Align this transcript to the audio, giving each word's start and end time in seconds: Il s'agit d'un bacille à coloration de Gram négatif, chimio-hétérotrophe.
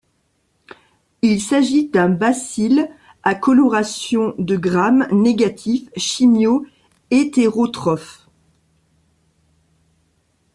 Il 1.21 1.39
s'agit 1.43 1.87
d'un 1.89 2.09
bacille 2.09 2.89
à 3.21 3.35
coloration 3.35 4.33
de 4.39 4.57
Gram 4.57 5.07
négatif, 5.11 5.91
chimio-hétérotrophe. 5.95 8.27